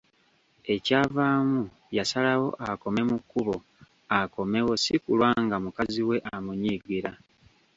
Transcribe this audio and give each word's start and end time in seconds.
Ekyavaamu 0.73 1.61
yasalawo 1.97 2.47
akome 2.69 3.01
mu 3.09 3.17
kkubo 3.21 3.55
akomewo 4.19 4.73
si 4.83 4.95
kulwa 5.03 5.29
nga 5.43 5.55
mukazi 5.63 6.01
we 6.09 6.17
amunyiigira. 6.35 7.11